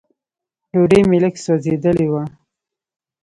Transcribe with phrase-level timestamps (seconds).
[0.71, 2.23] ډوډۍ مې لږ سوځېدلې وه.